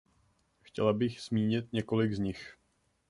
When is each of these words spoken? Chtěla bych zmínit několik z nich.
Chtěla 0.61 0.93
bych 0.93 1.21
zmínit 1.21 1.73
několik 1.73 2.13
z 2.13 2.19
nich. 2.19 2.57